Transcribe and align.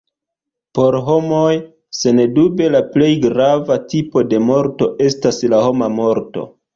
Por 0.77 0.95
homoj, 1.09 1.51
sendube 1.97 2.69
la 2.75 2.81
plej 2.95 3.09
grava 3.25 3.77
tipo 3.91 4.23
de 4.31 4.39
morto 4.47 4.89
estas 5.09 5.43
la 5.55 5.61
homa 5.67 5.91
morto. 5.99 6.47